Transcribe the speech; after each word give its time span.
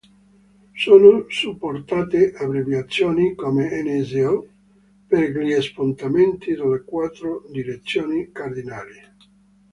Sono 0.73 1.25
supportate 1.29 2.33
abbreviazioni, 2.35 3.35
come 3.35 3.69
N-S-E-O 3.83 4.47
per 5.05 5.29
gli 5.37 5.53
spostamenti 5.61 6.53
nelle 6.55 6.81
quattro 6.83 7.45
direzioni 7.51 8.31
cardinali. 8.31 8.99